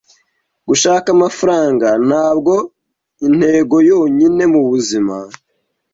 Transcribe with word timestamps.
Gushaka 0.67 1.07
amafaranga 1.15 1.87
ntabwo 2.07 2.53
intego 3.27 3.75
yonyine 3.89 4.43
mubuzima. 4.53 5.15